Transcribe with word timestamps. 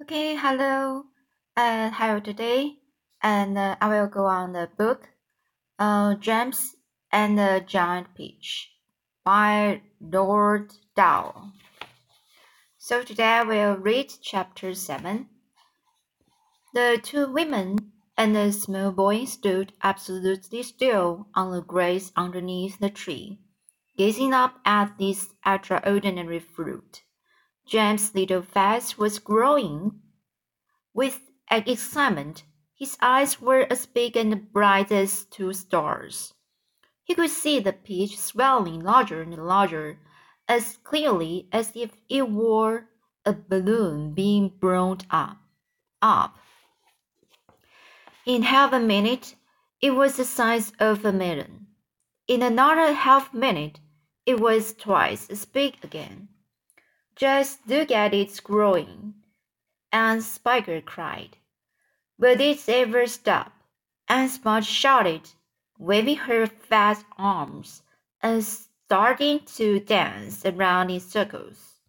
Okay, 0.00 0.36
hello. 0.36 1.06
Uh, 1.56 1.90
how 1.90 2.10
are 2.10 2.14
you 2.18 2.20
today? 2.20 2.76
And 3.20 3.58
uh, 3.58 3.74
I 3.80 3.88
will 3.88 4.06
go 4.06 4.26
on 4.26 4.52
the 4.52 4.70
book, 4.78 5.08
uh, 5.76 6.14
James 6.14 6.76
and 7.10 7.36
the 7.36 7.64
Giant 7.66 8.14
Peach 8.14 8.70
by 9.24 9.82
Roald 10.00 10.78
Dahl. 10.94 11.50
So 12.78 13.02
today 13.02 13.24
I 13.24 13.42
will 13.42 13.74
read 13.74 14.12
chapter 14.22 14.72
7. 14.72 15.28
The 16.74 17.00
two 17.02 17.26
women 17.32 17.90
and 18.16 18.36
the 18.36 18.52
small 18.52 18.92
boy 18.92 19.24
stood 19.24 19.72
absolutely 19.82 20.62
still 20.62 21.26
on 21.34 21.50
the 21.50 21.60
grass 21.60 22.12
underneath 22.14 22.78
the 22.78 22.90
tree, 22.90 23.40
gazing 23.96 24.32
up 24.32 24.60
at 24.64 24.96
this 24.96 25.34
extraordinary 25.44 26.38
fruit. 26.38 27.02
James' 27.68 28.14
little 28.14 28.40
face 28.40 28.96
was 28.96 29.18
growing 29.18 30.00
with 30.94 31.20
excitement. 31.50 32.44
His 32.74 32.96
eyes 33.02 33.42
were 33.42 33.66
as 33.70 33.84
big 33.84 34.16
and 34.16 34.50
bright 34.50 34.90
as 34.90 35.26
two 35.26 35.52
stars. 35.52 36.32
He 37.04 37.14
could 37.14 37.28
see 37.28 37.60
the 37.60 37.74
peach 37.74 38.18
swelling 38.18 38.80
larger 38.80 39.20
and 39.20 39.36
larger, 39.36 39.98
as 40.48 40.78
clearly 40.78 41.46
as 41.52 41.72
if 41.74 41.90
it 42.08 42.30
were 42.30 42.88
a 43.26 43.34
balloon 43.34 44.14
being 44.14 44.48
blown 44.48 44.98
up. 45.10 45.36
up. 46.00 46.38
In 48.24 48.44
half 48.44 48.72
a 48.72 48.80
minute, 48.80 49.34
it 49.82 49.90
was 49.90 50.16
the 50.16 50.24
size 50.24 50.72
of 50.78 51.04
a 51.04 51.12
melon. 51.12 51.66
In 52.26 52.42
another 52.42 52.94
half 52.94 53.34
minute, 53.34 53.80
it 54.24 54.40
was 54.40 54.72
twice 54.72 55.28
as 55.28 55.44
big 55.44 55.76
again. 55.82 56.28
Just 57.18 57.66
look 57.66 57.90
at 57.90 58.14
its 58.14 58.38
growing. 58.38 59.14
And 59.90 60.22
Spiker 60.22 60.80
cried. 60.80 61.36
Will 62.16 62.40
it 62.40 62.68
ever 62.68 63.08
stop? 63.08 63.52
And 64.06 64.30
Spot 64.30 64.64
shouted, 64.64 65.30
waving 65.80 66.18
her 66.18 66.46
fat 66.46 67.02
arms 67.18 67.82
and 68.22 68.44
starting 68.44 69.40
to 69.56 69.80
dance 69.80 70.46
around 70.46 70.90
in 70.90 71.00
circles. 71.00 71.80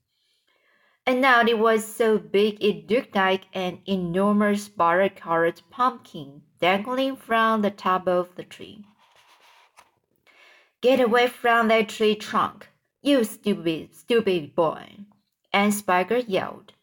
And 1.05 1.21
now 1.21 1.41
it 1.41 1.59
was 1.59 1.85
so 1.85 2.17
big 2.17 2.57
it 2.63 2.89
looked 2.89 3.15
like 3.15 3.43
an 3.53 3.81
enormous 3.85 4.67
butter-colored 4.67 5.61
pumpkin 5.69 6.41
dangling 6.59 7.17
from 7.17 7.61
the 7.61 7.69
top 7.69 8.07
of 8.07 8.33
the 8.33 8.43
tree. 8.43 8.83
Get 10.81 10.99
away 10.99 11.27
from 11.27 11.67
that 11.67 11.89
tree 11.89 12.15
trunk, 12.15 12.67
you 13.03 13.23
stupid, 13.23 13.95
stupid 13.95 14.55
boy 14.55 15.05
and 15.51 15.73
Spiker 15.73 16.17
yelled. 16.17 16.73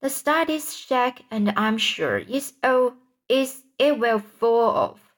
The 0.00 0.10
stud 0.10 0.48
is 0.48 0.74
shake, 0.76 1.24
and 1.30 1.52
I'm 1.56 1.78
sure 1.78 2.18
it's 2.18 2.54
oh, 2.62 2.94
it's, 3.28 3.62
it 3.78 3.98
will 3.98 4.18
fall 4.18 4.70
off. 4.70 5.12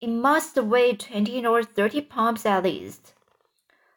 It 0.00 0.10
must 0.10 0.56
weigh 0.56 0.94
twenty 0.94 1.44
or 1.46 1.62
thirty 1.62 2.02
pounds 2.02 2.44
at 2.44 2.64
least. 2.64 3.14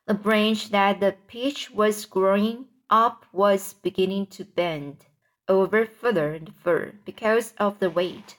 The 0.08 0.14
branch 0.14 0.70
that 0.70 1.00
the 1.00 1.16
peach 1.27 1.70
was 1.72 2.05
growing 2.05 2.66
up 2.89 3.25
was 3.31 3.73
beginning 3.73 4.27
to 4.27 4.45
bend 4.45 5.05
over 5.47 5.86
further 5.86 6.33
and 6.33 6.55
further 6.55 6.95
because 7.05 7.53
of 7.58 7.80
the 7.80 7.89
weight. 7.89 8.38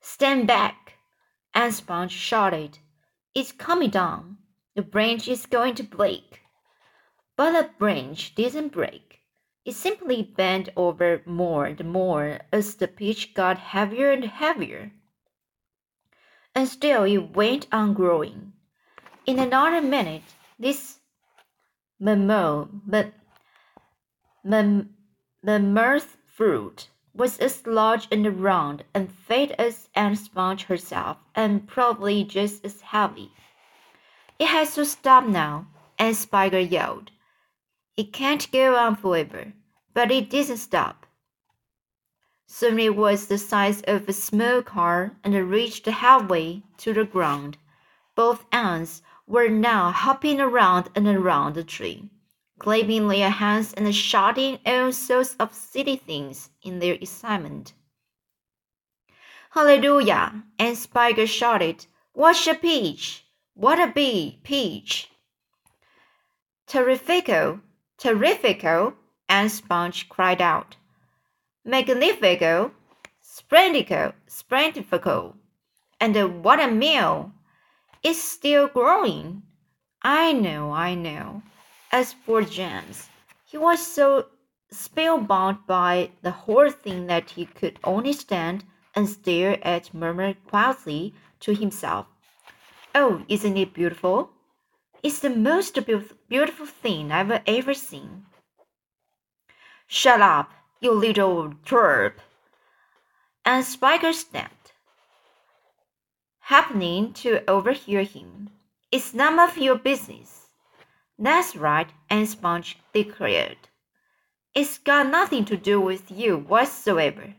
Stand 0.00 0.46
back! 0.46 0.94
And 1.54 1.72
Sponge 1.72 2.12
shouted. 2.12 2.78
It's 3.34 3.52
coming 3.52 3.90
down. 3.90 4.38
The 4.74 4.82
branch 4.82 5.28
is 5.28 5.46
going 5.46 5.76
to 5.76 5.82
break. 5.82 6.40
But 7.36 7.52
the 7.52 7.70
branch 7.78 8.34
didn't 8.34 8.68
break. 8.68 9.20
It 9.64 9.74
simply 9.74 10.22
bent 10.22 10.68
over 10.76 11.22
more 11.26 11.64
and 11.64 11.84
more 11.84 12.40
as 12.52 12.76
the 12.76 12.86
peach 12.86 13.34
got 13.34 13.58
heavier 13.58 14.10
and 14.12 14.24
heavier. 14.24 14.92
And 16.54 16.68
still 16.68 17.04
it 17.04 17.34
went 17.34 17.66
on 17.72 17.94
growing. 17.94 18.52
In 19.26 19.38
another 19.38 19.80
minute, 19.80 20.22
this 20.58 20.98
memo, 21.98 22.68
mirth 25.42 26.16
fruit 26.26 26.88
was 27.14 27.38
as 27.38 27.66
large 27.66 28.06
and 28.12 28.42
round 28.42 28.84
and 28.92 29.10
fat 29.10 29.52
as 29.52 29.88
Aunt 29.94 30.18
Sponge 30.18 30.64
herself, 30.64 31.16
and 31.34 31.66
probably 31.66 32.22
just 32.22 32.64
as 32.64 32.80
heavy. 32.82 33.32
It 34.38 34.48
has 34.48 34.74
to 34.74 34.84
stop 34.84 35.24
now, 35.24 35.68
Aunt 35.98 36.16
Spiker 36.16 36.58
yelled. 36.58 37.10
It 37.96 38.12
can't 38.12 38.50
go 38.50 38.74
on 38.76 38.96
forever, 38.96 39.52
but 39.92 40.10
it 40.10 40.28
didn't 40.28 40.56
stop. 40.56 41.06
Soon 42.46 42.80
it 42.80 42.96
was 42.96 43.28
the 43.28 43.38
size 43.38 43.82
of 43.82 44.08
a 44.08 44.12
small 44.12 44.62
car 44.62 45.16
and 45.22 45.34
reached 45.48 45.86
halfway 45.86 46.62
to 46.78 46.92
the 46.92 47.04
ground. 47.04 47.56
Both 48.16 48.46
ants 48.50 49.02
were 49.28 49.48
now 49.48 49.92
hopping 49.92 50.40
around 50.40 50.90
and 50.96 51.06
around 51.06 51.54
the 51.54 51.62
tree, 51.62 52.10
clapping 52.58 53.06
their 53.06 53.30
hands 53.30 53.72
and 53.72 53.94
shouting 53.94 54.58
all 54.66 54.92
sorts 54.92 55.36
of 55.38 55.54
silly 55.54 55.96
things 55.96 56.50
in 56.62 56.80
their 56.80 56.94
excitement. 56.94 57.74
Hallelujah! 59.50 60.42
And 60.58 60.76
Spiker 60.76 61.28
shouted, 61.28 61.86
Watch 62.12 62.48
a 62.48 62.54
peach! 62.54 63.24
What 63.54 63.78
a 63.78 63.86
bee, 63.86 64.40
peach! 64.42 65.10
Terrifico! 66.66 67.60
Terrifico! 67.98 68.94
and 69.28 69.50
Sponge 69.50 70.08
cried 70.08 70.42
out. 70.42 70.76
Magnifico! 71.64 72.72
Splendico! 73.22 74.12
Splendifico! 74.28 75.34
And 76.00 76.44
what 76.44 76.60
a 76.60 76.68
meal! 76.68 77.32
It's 78.02 78.22
still 78.22 78.68
growing. 78.68 79.42
I 80.02 80.32
know, 80.32 80.72
I 80.72 80.94
know. 80.94 81.42
As 81.90 82.12
for 82.12 82.42
James, 82.42 83.08
he 83.46 83.56
was 83.56 83.86
so 83.86 84.26
spellbound 84.70 85.66
by 85.66 86.10
the 86.20 86.32
whole 86.32 86.70
thing 86.70 87.06
that 87.06 87.30
he 87.30 87.46
could 87.46 87.78
only 87.84 88.12
stand 88.12 88.64
and 88.94 89.08
stare 89.08 89.58
at 89.66 89.94
murmur 89.94 90.34
quietly 90.34 91.14
to 91.40 91.54
himself. 91.54 92.06
Oh, 92.94 93.24
isn't 93.28 93.56
it 93.56 93.72
beautiful? 93.72 94.33
It's 95.04 95.18
the 95.18 95.28
most 95.28 95.78
beautiful 96.30 96.64
thing 96.64 97.12
I've 97.12 97.42
ever 97.46 97.74
seen. 97.74 98.24
Shut 99.86 100.22
up, 100.22 100.50
you 100.80 100.92
little 100.92 101.50
twerp. 101.66 102.14
And 103.44 103.66
Spiker 103.66 104.14
snapped, 104.14 104.72
happening 106.40 107.12
to 107.20 107.48
overhear 107.48 108.02
him. 108.02 108.48
It's 108.90 109.12
none 109.12 109.38
of 109.38 109.58
your 109.58 109.76
business. 109.76 110.46
That's 111.18 111.54
right, 111.54 111.90
and 112.08 112.26
Sponge 112.26 112.78
declared. 112.94 113.68
It's 114.54 114.78
got 114.78 115.08
nothing 115.08 115.44
to 115.44 115.56
do 115.58 115.82
with 115.82 116.10
you 116.10 116.38
whatsoever. 116.38 117.34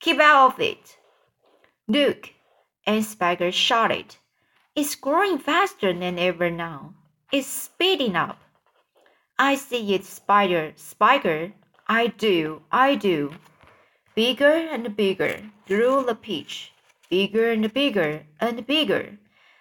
Keep 0.00 0.20
out 0.20 0.54
of 0.54 0.60
it. 0.60 0.96
Look, 1.86 2.30
and 2.86 3.04
Spiker 3.04 3.52
shouted. 3.52 4.16
It's 4.74 4.94
growing 4.94 5.36
faster 5.38 5.92
than 5.92 6.18
ever 6.18 6.50
now. 6.50 6.94
It's 7.32 7.46
speeding 7.46 8.16
up. 8.16 8.40
I 9.38 9.54
see 9.54 9.94
it, 9.94 10.04
Spider, 10.04 10.72
Spiker. 10.74 11.52
I 11.86 12.08
do, 12.08 12.62
I 12.72 12.96
do. 12.96 13.34
Bigger 14.16 14.50
and 14.50 14.96
bigger 14.96 15.48
grew 15.68 16.02
the 16.04 16.16
peach, 16.16 16.72
bigger 17.08 17.52
and 17.52 17.72
bigger 17.72 18.26
and 18.40 18.66
bigger. 18.66 19.16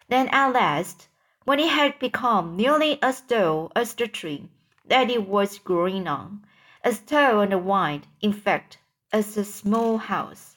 Then 0.07 0.29
at 0.29 0.53
last, 0.53 1.09
when 1.43 1.59
it 1.59 1.69
had 1.69 1.99
become 1.99 2.57
nearly 2.57 2.97
as 3.03 3.21
tall 3.21 3.71
as 3.75 3.93
the 3.93 4.07
tree 4.07 4.49
that 4.87 5.11
it 5.11 5.27
was 5.27 5.59
growing 5.59 6.07
on, 6.07 6.43
as 6.83 6.97
tall 6.97 7.41
and 7.41 7.65
wide, 7.65 8.07
in 8.19 8.33
fact, 8.33 8.79
as 9.13 9.37
a 9.37 9.45
small 9.45 9.99
house, 9.99 10.55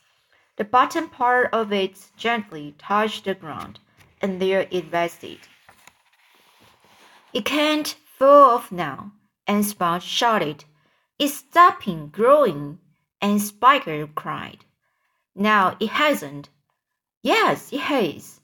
the 0.56 0.64
bottom 0.64 1.10
part 1.10 1.52
of 1.52 1.74
it 1.74 2.08
gently 2.16 2.74
touched 2.78 3.26
the 3.26 3.34
ground, 3.34 3.80
and 4.22 4.40
there 4.40 4.66
it 4.70 4.90
rested. 4.90 5.40
It 7.34 7.46
can't 7.46 7.88
fall 8.18 8.50
off 8.50 8.70
now, 8.70 9.12
and 9.46 9.64
Sponge 9.64 10.02
shouted. 10.02 10.66
It's 11.18 11.32
stopping 11.32 12.08
growing, 12.08 12.78
and 13.22 13.40
Spiker 13.40 14.06
cried. 14.06 14.66
Now 15.34 15.78
it 15.80 15.88
hasn't. 15.88 16.50
Yes, 17.22 17.72
it 17.72 17.80
has. 17.80 18.42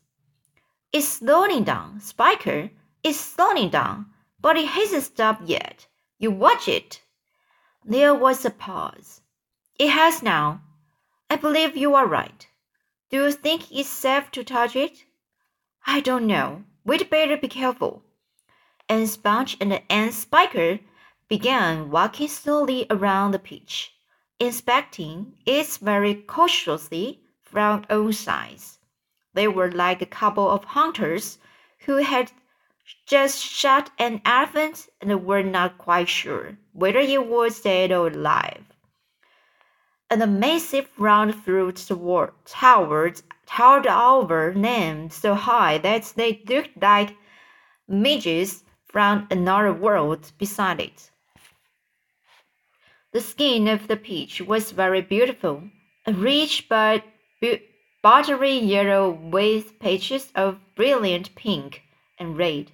It's 0.91 1.07
slowing 1.07 1.65
down, 1.65 2.01
Spiker. 2.01 2.71
It's 3.03 3.21
slowing 3.21 3.69
down, 3.69 4.07
but 4.41 4.57
it 4.57 4.69
hasn't 4.69 5.05
stopped 5.05 5.43
yet. 5.43 5.87
You 6.19 6.31
watch 6.31 6.67
it. 6.67 7.03
There 7.85 8.15
was 8.15 8.47
a 8.47 8.51
pause. 8.51 9.21
It 9.79 9.91
has 9.91 10.23
now. 10.23 10.63
I 11.29 11.37
believe 11.37 11.77
you 11.77 11.95
are 11.95 12.07
right. 12.07 12.49
Do 13.11 13.25
you 13.25 13.33
think 13.33 13.71
it's 13.71 13.91
safe 13.91 14.31
to 14.31 14.43
touch 14.45 14.75
it? 14.77 15.05
I 15.87 16.01
don't 16.01 16.27
know. 16.27 16.65
We'd 16.85 17.11
better 17.11 17.37
be 17.37 17.49
careful 17.49 18.03
and 18.89 19.09
Sponge 19.09 19.57
and 19.61 19.81
Aunt 19.91 20.15
Spiker 20.15 20.81
began 21.29 21.91
walking 21.91 22.29
slowly 22.29 22.87
around 22.91 23.33
the 23.33 23.39
peach. 23.39 23.93
inspecting 24.41 25.35
it 25.47 25.67
very 25.83 26.15
cautiously 26.15 27.21
from 27.43 27.85
all 27.91 28.13
sides. 28.13 28.79
They 29.35 29.49
were 29.49 29.71
like 29.71 30.01
a 30.03 30.07
couple 30.07 30.49
of 30.51 30.65
hunters 30.65 31.39
who 31.81 31.97
had 31.97 32.33
just 33.07 33.45
shot 33.45 33.91
an 33.99 34.21
elephant 34.25 34.89
and 35.01 35.25
were 35.25 35.43
not 35.43 35.79
quite 35.79 36.09
sure 36.09 36.57
whether 36.73 37.01
it 37.01 37.27
was 37.27 37.61
dead 37.61 37.93
or 37.93 38.09
alive. 38.09 38.65
And 40.11 40.23
a 40.23 40.27
massive 40.27 40.89
round 40.97 41.35
fruit 41.35 41.77
tower 42.47 43.15
towered 43.47 43.87
over 43.87 44.55
them 44.57 45.11
so 45.11 45.35
high 45.35 45.79
that 45.79 46.13
they 46.17 46.43
looked 46.49 46.81
like 46.81 47.17
midges 47.87 48.65
from 48.99 49.29
another 49.31 49.73
world 49.73 50.33
beside 50.39 50.81
it. 50.81 51.13
The 53.13 53.21
skin 53.21 53.69
of 53.69 53.87
the 53.87 53.97
peach 53.97 54.41
was 54.41 54.73
very 54.73 55.03
beautiful, 55.03 55.63
a 56.05 56.13
rich 56.13 56.67
but 56.69 57.05
buttery 58.03 58.59
yellow 58.59 59.09
with 59.09 59.79
patches 59.79 60.33
of 60.35 60.59
brilliant 60.75 61.33
pink 61.37 61.83
and 62.19 62.37
red. 62.37 62.73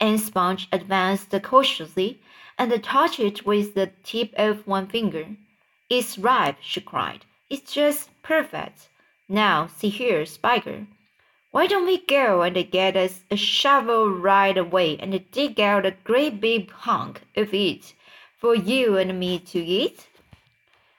And 0.00 0.18
Sponge 0.18 0.68
advanced 0.72 1.34
cautiously 1.42 2.18
and 2.56 2.82
touched 2.82 3.20
it 3.20 3.44
with 3.44 3.74
the 3.74 3.90
tip 4.04 4.32
of 4.38 4.66
one 4.66 4.86
finger. 4.86 5.26
It's 5.90 6.16
ripe, 6.16 6.56
she 6.62 6.80
cried. 6.80 7.26
It's 7.50 7.74
just 7.74 8.08
perfect. 8.22 8.88
Now, 9.28 9.66
see 9.66 9.90
here, 9.90 10.24
Spiker. 10.24 10.86
Why 11.56 11.66
don't 11.66 11.86
we 11.86 11.96
go 11.96 12.42
and 12.42 12.70
get 12.70 12.98
us 12.98 13.24
a 13.30 13.36
shovel 13.38 14.10
right 14.10 14.58
away 14.58 14.98
and 14.98 15.18
dig 15.30 15.58
out 15.58 15.86
a 15.86 15.96
great 16.04 16.38
big 16.38 16.70
hunk 16.70 17.22
of 17.34 17.54
it 17.54 17.94
for 18.36 18.54
you 18.54 18.98
and 18.98 19.18
me 19.18 19.38
to 19.38 19.58
eat? 19.58 20.06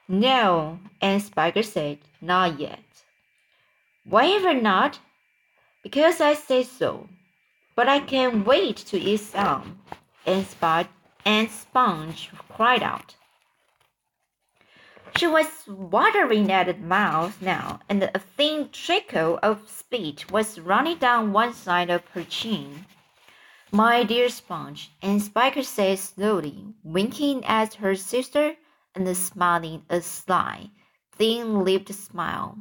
No, 0.08 0.80
Aunt 1.00 1.22
Spiker 1.22 1.62
said, 1.62 1.98
not 2.20 2.58
yet. 2.58 2.82
Why 4.02 4.30
ever 4.30 4.52
not? 4.52 4.98
Because 5.84 6.20
I 6.20 6.34
say 6.34 6.64
so. 6.64 7.08
But 7.76 7.88
I 7.88 8.00
can't 8.00 8.44
wait 8.44 8.78
to 8.78 8.98
eat 8.98 9.20
some. 9.20 9.78
And, 10.26 10.44
Spot 10.44 10.88
and 11.24 11.48
Sponge 11.48 12.30
cried 12.48 12.82
out. 12.82 13.14
She 15.18 15.26
was 15.26 15.66
watering 15.66 16.52
at 16.52 16.66
the 16.66 16.74
mouth 16.74 17.42
now, 17.42 17.80
and 17.88 18.04
a 18.04 18.20
thin 18.20 18.68
trickle 18.70 19.40
of 19.42 19.68
spit 19.68 20.30
was 20.30 20.60
running 20.60 20.98
down 20.98 21.32
one 21.32 21.54
side 21.54 21.90
of 21.90 22.06
her 22.10 22.22
chin. 22.22 22.86
My 23.72 24.04
dear 24.04 24.28
Sponge, 24.28 24.92
and 25.02 25.20
Spiker 25.20 25.64
said 25.64 25.98
slowly, 25.98 26.72
winking 26.84 27.44
at 27.46 27.74
her 27.74 27.96
sister 27.96 28.54
and 28.94 29.16
smiling 29.16 29.82
a 29.90 30.02
sly, 30.02 30.70
thin-lipped 31.10 31.92
smile. 31.92 32.58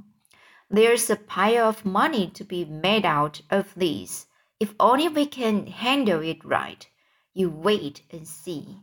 There's 0.68 1.12
a 1.12 1.16
pile 1.16 1.70
of 1.70 1.86
money 1.86 2.32
to 2.32 2.44
be 2.44 2.66
made 2.66 3.06
out 3.06 3.40
of 3.52 3.72
this, 3.76 4.26
if 4.60 4.74
only 4.80 5.10
we 5.10 5.28
can 5.28 5.68
handle 5.68 6.24
it 6.24 6.44
right. 6.44 6.88
You 7.36 7.52
wait 7.52 8.02
and 8.10 8.28
see. 8.28 8.78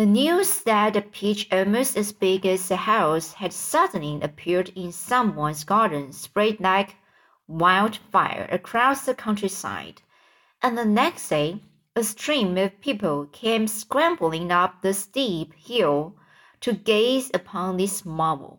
The 0.00 0.06
news 0.06 0.62
that 0.62 0.96
a 0.96 1.02
peach 1.02 1.46
almost 1.52 1.94
as 1.94 2.10
big 2.10 2.46
as 2.46 2.70
a 2.70 2.76
house 2.76 3.34
had 3.34 3.52
suddenly 3.52 4.18
appeared 4.22 4.70
in 4.70 4.92
someone's 4.92 5.62
garden 5.62 6.14
spread 6.14 6.58
like 6.58 6.96
wildfire 7.46 8.48
across 8.50 9.04
the 9.04 9.12
countryside, 9.12 10.00
and 10.62 10.78
the 10.78 10.86
next 10.86 11.28
day 11.28 11.60
a 11.94 12.02
stream 12.02 12.56
of 12.56 12.80
people 12.80 13.26
came 13.26 13.66
scrambling 13.66 14.50
up 14.50 14.80
the 14.80 14.94
steep 14.94 15.52
hill 15.52 16.16
to 16.62 16.72
gaze 16.72 17.30
upon 17.34 17.76
this 17.76 18.02
marvel. 18.02 18.58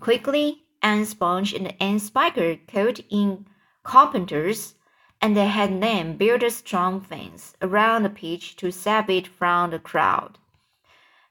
Quickly, 0.00 0.62
Aunt 0.80 1.06
Sponge 1.08 1.52
and 1.52 1.74
Aunt 1.78 2.00
Spiker 2.00 2.56
called 2.66 3.00
in 3.10 3.46
carpenters, 3.82 4.76
and 5.20 5.36
they 5.36 5.48
had 5.48 5.82
them 5.82 6.16
build 6.16 6.42
a 6.42 6.50
strong 6.50 7.02
fence 7.02 7.54
around 7.60 8.02
the 8.02 8.08
peach 8.08 8.56
to 8.56 8.70
save 8.70 9.10
it 9.10 9.26
from 9.26 9.70
the 9.70 9.78
crowd 9.78 10.38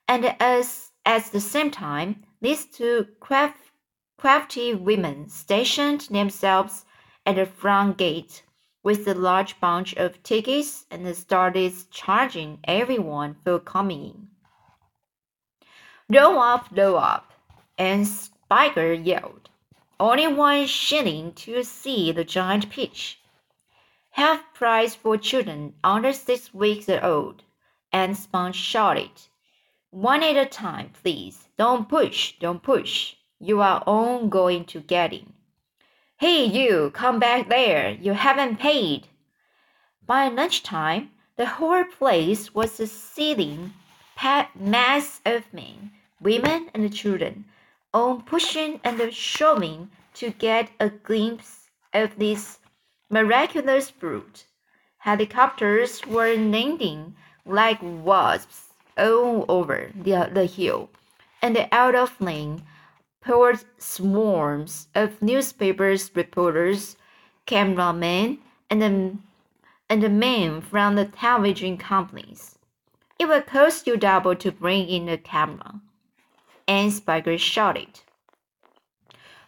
and 0.07 0.35
as 0.39 0.91
at 1.05 1.25
the 1.31 1.39
same 1.39 1.71
time 1.71 2.23
these 2.41 2.65
two 2.65 3.07
craft, 3.19 3.71
crafty 4.17 4.73
women 4.73 5.29
stationed 5.29 6.01
themselves 6.09 6.85
at 7.25 7.35
the 7.35 7.45
front 7.45 7.97
gate 7.97 8.43
with 8.83 9.07
a 9.07 9.13
large 9.13 9.59
bunch 9.59 9.93
of 9.95 10.21
tickets 10.23 10.85
and 10.91 11.15
started 11.15 11.73
charging 11.89 12.59
everyone 12.65 13.35
for 13.43 13.59
coming 13.59 14.03
in. 14.03 14.27
Roll 16.09 16.37
up, 16.39 16.67
roll 16.71 16.97
up, 16.97 17.31
and 17.77 18.05
Spiker 18.05 18.91
yelled. 18.91 19.49
Only 19.99 20.27
one 20.27 20.67
shilling 20.67 21.31
to 21.33 21.63
see 21.63 22.11
the 22.11 22.25
giant 22.25 22.69
peach. 22.69 23.19
Half 24.11 24.53
price 24.53 24.95
for 24.95 25.17
children 25.17 25.75
under 25.83 26.11
six 26.11 26.53
weeks 26.53 26.89
old, 26.89 27.43
and 27.91 28.17
Sponge 28.17 28.55
shouted. 28.55 29.11
One 29.93 30.23
at 30.23 30.37
a 30.37 30.47
time, 30.47 30.89
please. 31.03 31.49
Don't 31.55 31.87
push, 31.87 32.33
don't 32.39 32.63
push. 32.63 33.13
You 33.39 33.61
are 33.61 33.83
all 33.85 34.25
going 34.25 34.65
to 34.65 34.79
get 34.79 35.13
in. 35.13 35.33
Hey, 36.17 36.45
you, 36.45 36.89
come 36.95 37.19
back 37.19 37.47
there. 37.47 37.91
You 37.91 38.13
haven't 38.13 38.59
paid. 38.59 39.07
By 40.03 40.29
lunchtime, 40.29 41.11
the 41.35 41.45
whole 41.45 41.83
place 41.83 42.55
was 42.55 42.79
a 42.79 42.87
seething 42.87 43.75
mass 44.55 45.21
of 45.27 45.53
men, 45.53 45.91
women, 46.19 46.71
and 46.73 46.91
children, 46.91 47.45
all 47.93 48.19
pushing 48.19 48.79
and 48.83 49.13
shoving 49.13 49.91
to 50.15 50.31
get 50.31 50.71
a 50.79 50.89
glimpse 50.89 51.69
of 51.93 52.17
this 52.17 52.57
miraculous 53.11 53.91
brute. 53.91 54.47
Helicopters 54.97 56.03
were 56.07 56.33
landing 56.33 57.15
like 57.45 57.77
wasps 57.83 58.62
all 58.97 59.45
over 59.47 59.91
the, 59.95 60.29
the 60.33 60.45
hill, 60.45 60.89
and 61.41 61.67
out 61.71 61.95
of 61.95 62.19
lane 62.21 62.63
poured 63.21 63.63
swarms 63.77 64.87
of 64.95 65.21
newspapers 65.21 66.11
reporters, 66.15 66.97
cameramen, 67.45 68.39
and 68.69 68.81
the, 68.81 69.17
and 69.89 70.03
the 70.03 70.09
men 70.09 70.61
from 70.61 70.95
the 70.95 71.05
television 71.05 71.77
companies. 71.77 72.57
It 73.19 73.27
will 73.27 73.41
cost 73.41 73.87
you 73.87 73.95
double 73.95 74.35
to 74.35 74.51
bring 74.51 74.87
in 74.87 75.07
a 75.07 75.17
camera. 75.17 75.79
And 76.67 76.91
Spiker 76.91 77.37
shouted. 77.37 78.01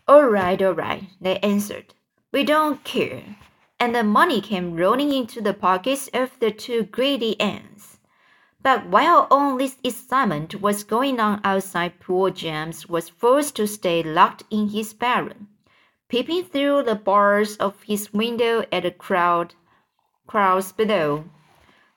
All 0.08 0.26
right, 0.26 0.62
all 0.62 0.74
right, 0.74 1.04
they 1.20 1.40
answered. 1.40 1.94
We 2.32 2.44
don't 2.44 2.84
care. 2.84 3.38
And 3.80 3.96
the 3.96 4.04
money 4.04 4.40
came 4.40 4.76
rolling 4.76 5.12
into 5.12 5.42
the 5.42 5.54
pockets 5.54 6.10
of 6.14 6.40
the 6.40 6.52
two 6.52 6.84
greedy 6.84 7.40
ants. 7.42 7.75
But 8.66 8.88
while 8.88 9.28
all 9.30 9.58
this 9.58 9.78
excitement 9.84 10.60
was 10.60 10.84
going 10.84 11.20
on 11.20 11.40
outside, 11.44 12.00
poor 12.00 12.32
James 12.32 12.90
was 12.90 13.10
forced 13.10 13.56
to 13.58 13.68
stay 13.68 14.02
locked 14.02 14.42
in 14.50 14.70
his 14.70 14.92
bedroom, 14.92 15.50
peeping 16.10 16.46
through 16.46 16.82
the 16.82 16.96
bars 16.96 17.58
of 17.58 17.84
his 17.84 18.12
window 18.12 18.66
at 18.72 18.82
the 18.82 18.90
crowd, 18.90 19.54
crowds 20.26 20.72
below. 20.72 21.26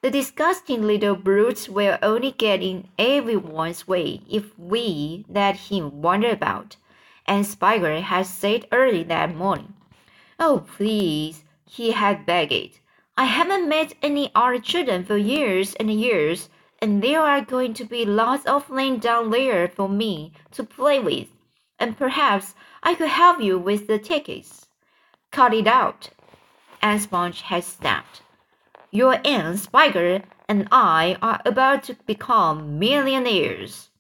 The 0.03 0.11
disgusting 0.11 0.83
little 0.83 1.17
brutes 1.17 1.71
will 1.71 1.97
only 2.03 2.33
get 2.33 2.63
in 2.63 2.89
everyone's 2.99 3.89
way 3.89 4.21
if 4.29 4.53
we 4.59 5.25
let 5.27 5.57
him 5.57 6.03
wander 6.03 6.33
about, 6.33 6.77
and 7.25 7.47
Spiker 7.47 8.03
had 8.03 8.27
said 8.27 8.67
early 8.73 9.05
that 9.05 9.35
morning. 9.35 9.73
Oh, 10.39 10.67
please, 10.77 11.45
he 11.65 11.93
had 11.93 12.27
begged. 12.27 12.81
I 13.17 13.25
haven't 13.25 13.71
met 13.71 13.95
any 14.03 14.31
other 14.35 14.59
children 14.59 15.03
for 15.03 15.17
years 15.17 15.75
and 15.77 15.91
years 15.91 16.51
and 16.81 17.03
there 17.03 17.21
are 17.21 17.41
going 17.41 17.75
to 17.75 17.85
be 17.85 18.05
lots 18.05 18.47
of 18.47 18.71
land 18.71 19.01
down 19.01 19.31
there 19.31 19.69
for 19.69 19.89
me 19.89 20.33
to 20.53 20.63
play 20.63 21.01
with, 21.01 21.29
and 21.79 21.97
perhaps 21.97 22.55
I 22.83 22.95
could 22.95 23.09
help 23.09 23.41
you 23.41 23.59
with 23.59 23.87
the 23.87 23.99
tickets. 23.99 24.69
Cut 25.31 25.53
it 25.53 25.67
out. 25.67 26.11
Aunt 26.81 27.03
Sponge 27.03 27.43
had 27.43 27.65
snapped. 27.65 28.23
Your 28.91 29.21
Aunt 29.25 29.59
Spiker 29.59 30.23
and 30.49 30.69
I 30.73 31.19
are 31.21 31.43
about 31.45 31.83
to 31.85 31.95
become 32.07 32.79
millionaires. 32.79 33.91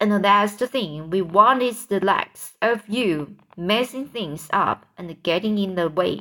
And 0.00 0.10
the 0.10 0.18
last 0.18 0.58
thing 0.58 1.10
we 1.10 1.22
want 1.22 1.62
is 1.62 1.86
the 1.86 2.00
likes 2.00 2.54
of 2.60 2.88
you 2.88 3.36
messing 3.56 4.08
things 4.08 4.48
up 4.52 4.86
and 4.98 5.22
getting 5.22 5.56
in 5.56 5.76
the 5.76 5.88
way. 5.88 6.20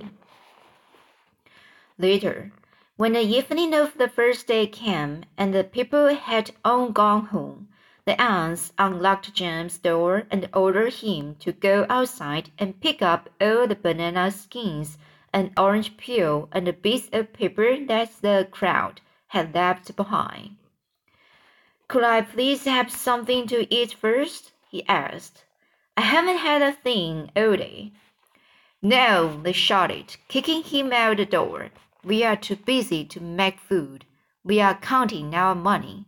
Later, 1.97 2.51
when 2.95 3.13
the 3.13 3.21
evening 3.21 3.73
of 3.73 3.97
the 3.97 4.07
first 4.07 4.45
day 4.45 4.67
came 4.67 5.23
and 5.35 5.51
the 5.51 5.63
people 5.63 6.13
had 6.13 6.51
all 6.63 6.89
gone 6.89 7.25
home, 7.25 7.67
the 8.05 8.19
aunts 8.21 8.71
unlocked 8.77 9.33
James's 9.33 9.79
door 9.79 10.27
and 10.29 10.47
ordered 10.53 10.93
him 10.93 11.33
to 11.35 11.51
go 11.51 11.87
outside 11.89 12.51
and 12.59 12.79
pick 12.79 13.01
up 13.01 13.31
all 13.41 13.65
the 13.65 13.75
banana 13.75 14.29
skins 14.29 14.99
and 15.33 15.51
orange 15.57 15.97
peel 15.97 16.47
and 16.51 16.67
the 16.67 16.73
bits 16.73 17.09
of 17.11 17.33
paper 17.33 17.83
that 17.87 18.11
the 18.21 18.47
crowd 18.51 19.01
had 19.27 19.55
left 19.55 19.95
behind. 19.95 20.57
Could 21.87 22.03
I 22.03 22.21
please 22.21 22.65
have 22.65 22.91
something 22.91 23.47
to 23.47 23.73
eat 23.73 23.93
first? 23.93 24.51
he 24.69 24.87
asked. 24.87 25.45
I 25.97 26.01
haven't 26.01 26.37
had 26.37 26.61
a 26.61 26.71
thing 26.71 27.31
all 27.35 27.55
day. 27.55 27.91
No, 28.83 29.41
they 29.41 29.53
shouted, 29.53 30.17
kicking 30.27 30.61
him 30.61 30.93
out 30.93 31.17
the 31.17 31.25
door. 31.25 31.71
We 32.03 32.23
are 32.23 32.35
too 32.35 32.57
busy 32.57 33.05
to 33.05 33.21
make 33.21 33.59
food. 33.59 34.05
We 34.43 34.59
are 34.59 34.75
counting 34.75 35.33
our 35.33 35.55
money. 35.55 36.05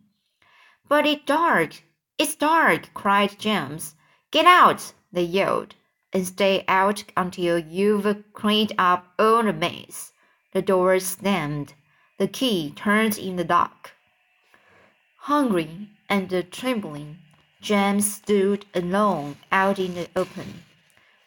But 0.89 1.05
it's 1.05 1.25
dark. 1.25 1.83
It's 2.17 2.35
dark, 2.35 2.93
cried 2.93 3.39
James. 3.39 3.95
Get 4.31 4.45
out, 4.45 4.93
they 5.11 5.23
yelled, 5.23 5.75
and 6.11 6.27
stay 6.27 6.65
out 6.67 7.03
until 7.15 7.57
you've 7.59 8.23
cleaned 8.33 8.73
up 8.77 9.13
all 9.17 9.43
the 9.43 9.53
mess. 9.53 10.11
The 10.53 10.61
door 10.61 10.99
slammed. 10.99 11.73
The 12.17 12.27
key 12.27 12.71
turned 12.75 13.17
in 13.17 13.35
the 13.35 13.43
lock. 13.45 13.91
Hungry 15.17 15.89
and 16.07 16.29
trembling, 16.51 17.17
James 17.61 18.13
stood 18.13 18.65
alone 18.73 19.37
out 19.51 19.79
in 19.79 19.95
the 19.95 20.07
open, 20.15 20.63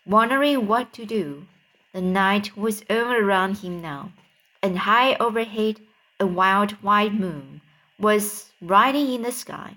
wondering 0.06 0.66
what 0.66 0.92
to 0.92 1.04
do. 1.04 1.46
The 1.92 2.00
night 2.00 2.56
was 2.56 2.84
all 2.88 3.12
around 3.12 3.58
him 3.58 3.82
now, 3.82 4.12
and 4.68 4.80
high 4.80 5.14
overhead 5.14 5.80
a 6.20 6.26
wild 6.26 6.72
white 6.82 7.14
moon 7.14 7.62
was 7.98 8.52
riding 8.60 9.10
in 9.14 9.22
the 9.22 9.32
sky. 9.32 9.72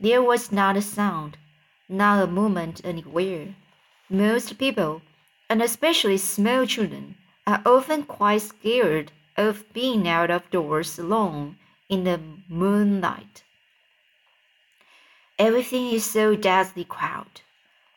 There 0.00 0.20
was 0.20 0.50
not 0.50 0.76
a 0.76 0.82
sound, 0.82 1.36
not 1.88 2.24
a 2.24 2.26
movement 2.26 2.80
anywhere. 2.82 3.54
Most 4.10 4.58
people, 4.58 5.02
and 5.48 5.62
especially 5.62 6.18
small 6.18 6.66
children, 6.66 7.14
are 7.46 7.62
often 7.64 8.02
quite 8.02 8.42
scared 8.42 9.12
of 9.36 9.72
being 9.72 10.08
out 10.08 10.32
of 10.32 10.50
doors 10.50 10.98
alone 10.98 11.56
in 11.88 12.02
the 12.02 12.18
moonlight. 12.48 13.44
Everything 15.38 15.92
is 15.92 16.04
so 16.04 16.34
deathly 16.34 16.84
quiet, 16.84 17.42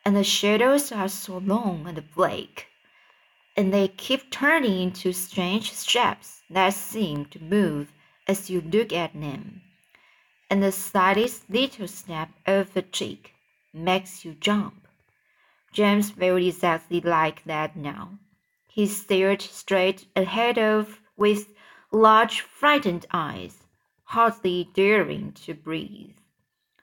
and 0.04 0.14
the 0.14 0.22
shadows 0.22 0.92
are 0.92 1.08
so 1.08 1.38
long 1.38 1.84
and 1.88 2.00
black, 2.14 2.68
and 3.56 3.72
they 3.72 3.88
keep 3.88 4.30
turning 4.30 4.80
into 4.80 5.12
strange 5.12 5.72
shapes 5.72 6.42
that 6.50 6.74
seem 6.74 7.24
to 7.26 7.42
move 7.42 7.92
as 8.26 8.50
you 8.50 8.60
look 8.60 8.92
at 8.92 9.12
them. 9.14 9.62
And 10.50 10.62
the 10.62 10.72
slightest 10.72 11.48
little 11.48 11.88
snap 11.88 12.30
of 12.46 12.76
a 12.76 12.82
cheek 12.82 13.34
makes 13.72 14.24
you 14.24 14.34
jump. 14.34 14.86
James 15.72 16.10
felt 16.10 16.42
exactly 16.42 17.00
like 17.00 17.44
that 17.44 17.76
now. 17.76 18.18
He 18.68 18.86
stared 18.86 19.42
straight 19.42 20.06
ahead 20.14 20.58
of 20.58 21.00
with 21.16 21.48
large 21.90 22.40
frightened 22.40 23.06
eyes 23.10 23.64
hardly 24.04 24.70
daring 24.72 25.32
to 25.32 25.54
breathe. 25.54 26.16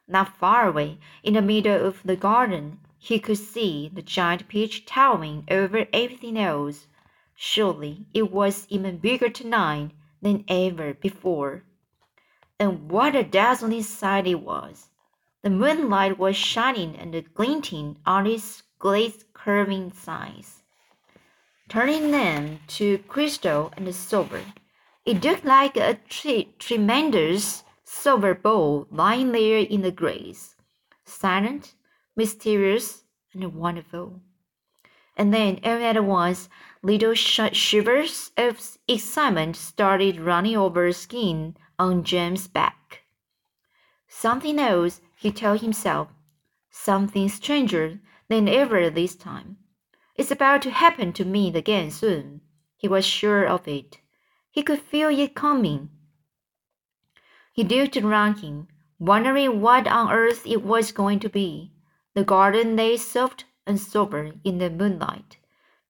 Not 0.08 0.38
far 0.38 0.68
away, 0.68 0.98
in 1.24 1.36
the 1.36 1.42
middle 1.42 1.86
of 1.86 2.04
the 2.04 2.18
garden, 2.18 2.80
he 3.04 3.20
could 3.20 3.38
see 3.38 3.92
the 3.94 4.02
giant 4.02 4.48
peach 4.48 4.86
towering 4.86 5.44
over 5.52 5.86
everything 5.92 6.38
else. 6.38 6.88
Surely 7.36 8.06
it 8.14 8.32
was 8.32 8.66
even 8.70 8.98
bigger 8.98 9.28
tonight 9.28 9.92
than 10.22 10.46
ever 10.48 10.94
before. 10.94 11.66
And 12.58 12.90
what 12.90 13.14
a 13.14 13.24
dazzling 13.26 13.84
sight 13.84 14.26
it 14.26 14.40
was! 14.40 14.88
The 15.42 15.50
moonlight 15.50 16.18
was 16.18 16.38
shining 16.38 16.96
and 16.96 17.12
glinting 17.34 17.98
on 18.06 18.26
its 18.26 18.64
glazed 18.80 19.26
curving 19.34 19.92
sides, 19.92 20.64
turning 21.68 22.12
them 22.12 22.62
to 22.68 23.00
crystal 23.00 23.74
and 23.76 23.94
silver. 23.94 24.44
It 25.06 25.22
looked 25.22 25.44
like 25.44 25.76
a 25.76 26.00
tremendous 26.58 27.66
silver 27.84 28.34
bowl 28.34 28.88
lying 28.90 29.34
there 29.34 29.60
in 29.60 29.82
the 29.82 29.92
grass, 29.92 30.56
silent, 31.04 31.74
mysterious, 32.16 33.04
and 33.34 33.54
wonderful. 33.54 34.22
And 35.16 35.34
then 35.34 35.60
all 35.64 35.84
at 35.84 36.04
once, 36.04 36.50
little 36.82 37.14
sh 37.14 37.40
shivers 37.54 38.32
of 38.38 38.78
excitement 38.88 39.56
started 39.56 40.20
running 40.20 40.58
over 40.58 40.92
skin 40.92 41.56
on 41.78 42.04
James's 42.04 42.48
back. 42.48 43.04
Something 44.08 44.60
else, 44.60 45.02
he 45.16 45.32
told 45.32 45.62
himself. 45.62 46.10
Something 46.70 47.30
stranger 47.30 48.00
than 48.30 48.48
ever 48.48 48.90
this 48.90 49.16
time. 49.16 49.58
It's 50.16 50.32
about 50.32 50.62
to 50.64 50.72
happen 50.72 51.14
to 51.14 51.26
me 51.26 51.54
again 51.54 51.92
soon. 51.92 52.42
He 52.78 52.88
was 52.88 53.06
sure 53.06 53.46
of 53.46 53.68
it. 53.68 54.00
He 54.52 54.64
could 54.64 54.80
feel 54.80 55.10
it 55.10 55.36
coming. 55.36 55.90
He 57.54 57.64
looked 57.64 57.98
around 57.98 58.40
him, 58.40 58.68
wondering 59.00 59.62
what 59.62 59.88
on 59.88 60.12
earth 60.12 60.46
it 60.46 60.64
was 60.64 60.92
going 60.92 61.20
to 61.20 61.30
be. 61.30 61.73
The 62.16 62.24
garden 62.24 62.76
lay 62.76 62.98
soft 62.98 63.46
and 63.66 63.80
sober 63.80 64.32
in 64.44 64.58
the 64.60 64.70
moonlight. 64.70 65.38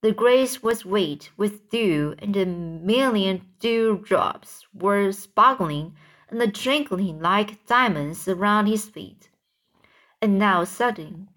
The 0.02 0.12
grass 0.12 0.62
was 0.62 0.86
wet 0.86 1.30
with 1.38 1.70
dew, 1.70 2.16
and 2.20 2.36
a 2.36 2.46
million 2.46 3.48
dewdrops 3.60 4.66
were 4.74 5.12
sparkling 5.12 5.96
and 6.30 6.56
twinkling 6.56 7.20
like 7.20 7.66
diamonds 7.66 8.28
around 8.28 8.68
his 8.68 8.86
feet. 8.86 9.30
And 10.22 10.40
now, 10.40 10.64
suddenly, 10.64 11.28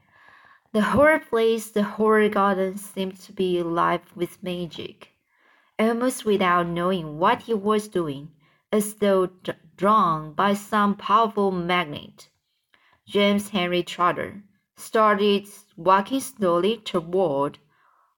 the 0.72 0.82
whole 0.82 1.18
place, 1.18 1.70
the 1.70 1.84
whole 1.84 2.28
garden 2.28 2.76
seemed 2.76 3.20
to 3.20 3.32
be 3.32 3.58
alive 3.58 4.12
with 4.14 4.42
magic 4.42 5.12
almost 5.78 6.24
without 6.24 6.66
knowing 6.66 7.18
what 7.18 7.42
he 7.42 7.54
was 7.54 7.88
doing, 7.88 8.30
as 8.72 8.94
though 8.94 9.28
drawn 9.76 10.32
by 10.32 10.54
some 10.54 10.96
powerful 10.96 11.50
magnet. 11.50 12.28
James 13.06 13.50
Henry 13.50 13.82
Trotter 13.82 14.42
started 14.76 15.46
walking 15.76 16.20
slowly 16.20 16.76
toward 16.78 17.58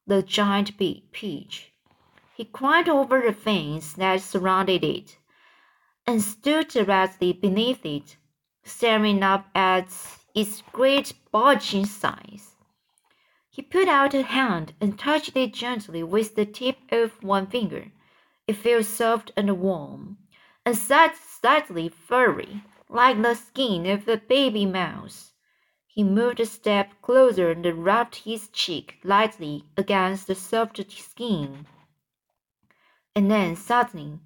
the 0.07 0.23
giant 0.23 0.77
peach. 0.79 1.73
He 2.35 2.45
climbed 2.45 2.89
over 2.89 3.21
the 3.21 3.33
fence 3.33 3.93
that 3.95 4.21
surrounded 4.21 4.85
it 4.85 5.19
and 6.07 6.23
stood 6.23 6.69
directly 6.69 7.33
beneath 7.33 7.85
it, 7.85 8.17
staring 8.65 9.23
up 9.23 9.47
at 9.55 9.89
its 10.35 10.63
great 10.73 11.13
bulging 11.31 11.85
size. 11.85 12.57
He 13.51 13.63
put 13.63 13.89
out 13.89 14.15
a 14.15 14.23
hand 14.23 14.75
and 14.81 14.99
touched 14.99 15.37
it 15.37 15.53
gently 15.53 16.03
with 16.03 16.37
the 16.37 16.47
tip 16.47 16.79
of 16.91 17.23
one 17.23 17.47
finger. 17.49 17.91
It 18.47 18.57
felt 18.57 18.87
soft 18.87 19.33
and 19.37 19.61
warm, 19.61 20.19
and 20.65 20.77
sat 20.77 21.17
slightly 21.17 21.89
furry, 21.89 22.63
like 22.89 23.21
the 23.21 23.35
skin 23.35 23.85
of 23.87 24.09
a 24.09 24.17
baby 24.17 24.65
mouse. 24.65 25.28
He 25.99 26.05
moved 26.05 26.39
a 26.39 26.47
step 26.47 26.93
closer 27.03 27.51
and 27.51 27.85
rubbed 27.85 28.15
his 28.23 28.51
cheek 28.51 29.01
lightly 29.03 29.65
against 29.77 30.29
the 30.29 30.37
soft 30.37 30.81
skin. 30.93 31.67
And 33.17 33.29
then 33.29 33.57
suddenly, 33.57 34.21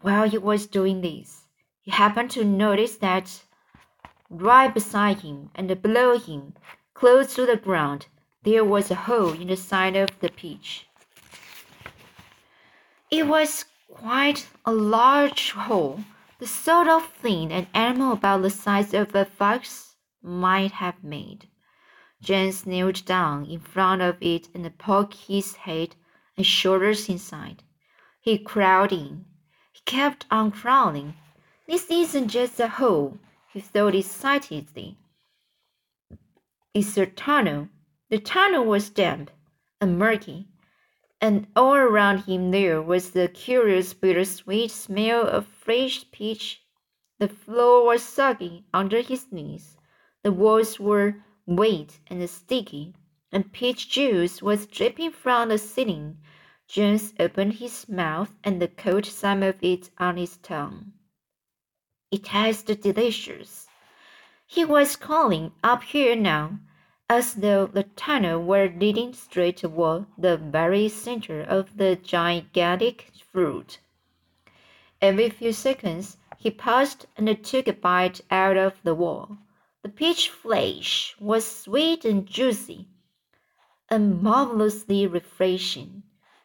while 0.00 0.28
he 0.28 0.38
was 0.38 0.66
doing 0.66 1.02
this, 1.02 1.44
he 1.82 1.92
happened 1.92 2.32
to 2.32 2.42
notice 2.42 2.96
that 2.96 3.44
right 4.28 4.74
beside 4.74 5.20
him 5.20 5.50
and 5.54 5.80
below 5.80 6.18
him, 6.18 6.54
close 6.94 7.36
to 7.36 7.46
the 7.46 7.58
ground, 7.58 8.08
there 8.42 8.64
was 8.64 8.90
a 8.90 8.96
hole 9.06 9.34
in 9.34 9.46
the 9.46 9.56
side 9.56 9.94
of 9.94 10.18
the 10.18 10.30
peach. 10.30 10.88
It 13.08 13.28
was 13.28 13.66
quite 13.88 14.48
a 14.66 14.72
large 14.72 15.52
hole, 15.52 16.00
the 16.40 16.48
sort 16.48 16.88
of 16.88 17.06
thing 17.06 17.52
an 17.52 17.68
animal 17.72 18.14
about 18.14 18.42
the 18.42 18.50
size 18.50 18.92
of 18.92 19.14
a 19.14 19.24
fox 19.24 19.93
might 20.24 20.72
have 20.72 21.04
made. 21.04 21.48
James 22.20 22.66
knelt 22.66 23.04
down 23.04 23.44
in 23.44 23.60
front 23.60 24.02
of 24.02 24.16
it 24.20 24.48
and 24.54 24.78
poked 24.78 25.14
his 25.14 25.56
head 25.56 25.94
and 26.36 26.46
shoulders 26.46 27.08
inside. 27.08 27.62
He 28.20 28.38
crawled 28.38 28.92
in. 28.92 29.26
He 29.72 29.80
kept 29.84 30.26
on 30.30 30.50
crawling. 30.50 31.14
This 31.68 31.90
isn't 31.90 32.28
just 32.28 32.58
a 32.58 32.68
hole, 32.68 33.18
he 33.52 33.60
thought 33.60 33.94
excitedly. 33.94 34.96
It's 36.72 36.96
a 36.96 37.06
tunnel 37.06 37.68
the 38.10 38.20
tunnel 38.20 38.64
was 38.64 38.90
damp 38.90 39.30
and 39.80 39.98
murky, 39.98 40.46
and 41.20 41.48
all 41.56 41.74
around 41.74 42.18
him 42.18 42.50
there 42.50 42.82
was 42.82 43.10
the 43.10 43.26
curious 43.28 43.94
bittersweet 43.94 44.70
smell 44.70 45.26
of 45.26 45.46
fresh 45.46 46.04
peach. 46.12 46.62
The 47.18 47.28
floor 47.28 47.86
was 47.86 48.02
soggy 48.04 48.66
under 48.72 49.00
his 49.00 49.32
knees. 49.32 49.78
The 50.24 50.32
walls 50.32 50.80
were 50.80 51.16
wet 51.44 51.98
and 52.06 52.30
sticky, 52.30 52.94
and 53.30 53.52
peach 53.52 53.90
juice 53.90 54.40
was 54.40 54.66
dripping 54.66 55.10
from 55.10 55.50
the 55.50 55.58
ceiling. 55.58 56.16
James 56.66 57.12
opened 57.20 57.52
his 57.52 57.86
mouth 57.90 58.34
and 58.42 58.74
caught 58.74 59.04
some 59.04 59.42
of 59.42 59.62
it 59.62 59.90
on 59.98 60.16
his 60.16 60.38
tongue. 60.38 60.94
It 62.10 62.24
tasted 62.24 62.80
delicious. 62.80 63.68
He 64.46 64.64
was 64.64 64.96
calling 64.96 65.52
up 65.62 65.82
here 65.82 66.16
now 66.16 66.58
as 67.10 67.34
though 67.34 67.66
the 67.66 67.82
tunnel 67.82 68.42
were 68.42 68.72
leading 68.74 69.12
straight 69.12 69.58
toward 69.58 70.06
the 70.16 70.38
very 70.38 70.88
center 70.88 71.42
of 71.42 71.76
the 71.76 71.96
gigantic 71.96 73.10
fruit. 73.30 73.78
Every 75.02 75.28
few 75.28 75.52
seconds, 75.52 76.16
He 76.38 76.50
paused 76.50 77.04
and 77.14 77.44
took 77.44 77.68
a 77.68 77.74
bite 77.74 78.22
out 78.30 78.56
of 78.56 78.82
the 78.84 78.94
wall. 78.94 79.36
The 79.84 79.90
peach 79.90 80.30
flesh 80.30 81.14
was 81.20 81.44
sweet 81.44 82.06
and 82.06 82.26
juicy, 82.26 82.88
and 83.90 84.22
marvelously 84.22 85.06
refreshing. 85.06 86.04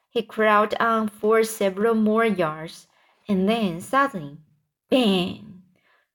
He 0.09 0.23
crawled 0.23 0.73
on 0.77 1.07
for 1.07 1.45
several 1.45 1.95
more 1.95 2.25
yards, 2.25 2.87
and 3.29 3.47
then 3.47 3.79
suddenly, 3.79 4.39
bang! 4.89 5.63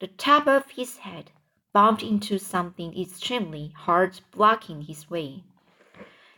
The 0.00 0.08
top 0.08 0.46
of 0.46 0.72
his 0.72 0.98
head 0.98 1.30
bumped 1.72 2.02
into 2.02 2.38
something 2.38 2.94
extremely 3.00 3.68
hard, 3.74 4.20
blocking 4.30 4.82
his 4.82 5.08
way. 5.08 5.44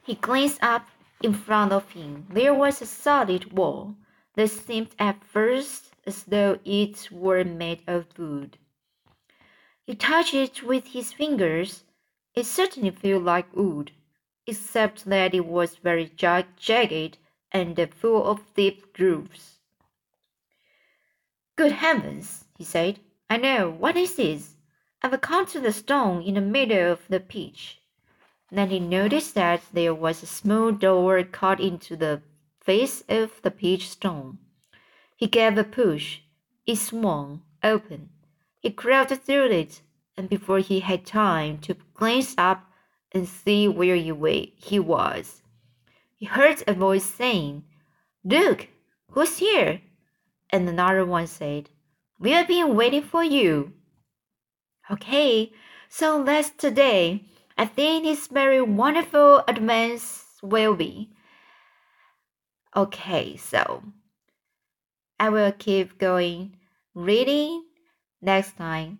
He 0.04 0.14
glanced 0.14 0.62
up. 0.62 0.86
In 1.20 1.34
front 1.34 1.72
of 1.72 1.90
him 1.90 2.28
there 2.30 2.54
was 2.54 2.80
a 2.80 2.86
solid 2.86 3.52
wall 3.52 3.96
that 4.34 4.50
seemed 4.50 4.94
at 5.00 5.24
first 5.24 5.96
as 6.06 6.22
though 6.22 6.60
it 6.64 7.10
were 7.10 7.42
made 7.42 7.82
of 7.88 8.16
wood. 8.16 8.56
He 9.86 9.94
touched 9.94 10.34
it 10.34 10.64
with 10.64 10.88
his 10.88 11.12
fingers. 11.12 11.84
It 12.34 12.44
certainly 12.44 12.90
felt 12.90 13.22
like 13.22 13.54
wood, 13.54 13.92
except 14.44 15.04
that 15.04 15.32
it 15.32 15.46
was 15.46 15.76
very 15.76 16.10
jagged 16.16 17.18
and 17.52 17.94
full 17.94 18.26
of 18.26 18.52
deep 18.54 18.92
grooves. 18.92 19.60
Good 21.54 21.72
heavens, 21.72 22.46
he 22.58 22.64
said. 22.64 22.98
I 23.30 23.36
know. 23.36 23.70
What 23.70 23.96
is 23.96 24.16
this? 24.16 24.56
I've 25.02 25.20
come 25.20 25.46
to 25.46 25.60
the 25.60 25.72
stone 25.72 26.20
in 26.22 26.34
the 26.34 26.40
middle 26.40 26.92
of 26.92 27.06
the 27.08 27.20
pitch. 27.20 27.80
Then 28.50 28.70
he 28.70 28.80
noticed 28.80 29.34
that 29.36 29.62
there 29.72 29.94
was 29.94 30.22
a 30.22 30.26
small 30.26 30.72
door 30.72 31.22
cut 31.22 31.60
into 31.60 31.94
the 31.96 32.22
face 32.60 33.04
of 33.08 33.40
the 33.42 33.52
peach 33.52 33.88
stone. 33.88 34.38
He 35.16 35.28
gave 35.28 35.56
a 35.56 35.64
push. 35.64 36.20
It 36.66 36.76
swung 36.76 37.42
open. 37.62 38.10
He 38.66 38.72
crawled 38.72 39.10
through 39.10 39.52
it, 39.52 39.80
and 40.16 40.28
before 40.28 40.58
he 40.58 40.80
had 40.80 41.06
time 41.06 41.58
to 41.58 41.76
glance 41.94 42.34
up 42.36 42.68
and 43.12 43.28
see 43.28 43.68
where 43.68 43.94
he 43.94 44.10
was, 44.80 45.42
he 46.16 46.26
heard 46.26 46.64
a 46.66 46.74
voice 46.74 47.04
saying, 47.04 47.62
Look, 48.24 48.66
who's 49.12 49.38
here? 49.38 49.82
And 50.50 50.68
another 50.68 51.06
one 51.06 51.28
said, 51.28 51.70
We've 52.18 52.48
been 52.48 52.74
waiting 52.74 53.04
for 53.04 53.22
you. 53.22 53.72
Okay, 54.90 55.52
so 55.88 56.24
that's 56.24 56.50
today. 56.50 57.22
I 57.56 57.66
think 57.66 58.04
it's 58.04 58.26
very 58.26 58.60
wonderful 58.60 59.44
advance 59.46 60.24
will 60.42 60.74
be. 60.74 61.12
Okay, 62.74 63.36
so 63.36 63.84
I 65.20 65.28
will 65.28 65.52
keep 65.52 65.98
going 65.98 66.56
reading 66.96 67.62
next 68.20 68.56
time. 68.56 68.98